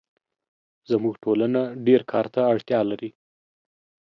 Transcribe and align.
زموږ 0.91 1.13
ټولنه 1.23 1.61
ډېرکار 1.85 2.25
ته 2.33 2.41
اړتیا 2.51 2.79
لري 2.89 3.09